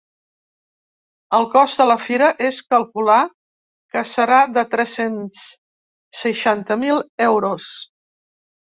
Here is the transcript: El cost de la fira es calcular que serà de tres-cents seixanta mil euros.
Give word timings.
El 1.39 1.45
cost 1.55 1.81
de 1.81 1.87
la 1.89 1.97
fira 2.05 2.31
es 2.49 2.63
calcular 2.75 3.19
que 3.93 4.05
serà 4.15 4.41
de 4.57 4.67
tres-cents 4.73 5.47
seixanta 6.25 6.83
mil 6.87 7.07
euros. 7.33 7.73